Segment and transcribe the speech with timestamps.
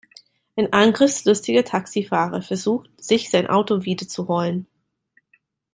[0.55, 4.65] Ein angriffslustiger Taxifahrer versucht, sich sein Auto wiederzuholen.